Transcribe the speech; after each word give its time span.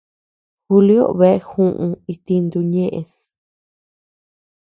Julio 0.67 1.03
bea 1.19 1.37
juʼu 1.47 1.87
itintu 2.13 2.59
ñeʼës. 2.71 3.13